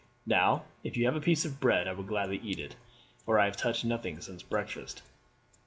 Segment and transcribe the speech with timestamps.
[0.25, 2.75] Now, if you have a piece of bread I will gladly eat it,
[3.23, 5.03] for I have touched nothing since breakfast."